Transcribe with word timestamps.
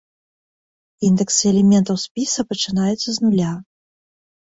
Індэксы 1.09 1.43
элементаў 1.53 1.95
спіса 2.05 2.41
пачынаюцца 2.53 3.09
з 3.19 3.27
нуля. 3.27 3.51